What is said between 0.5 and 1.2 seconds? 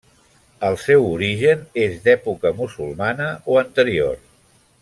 El seu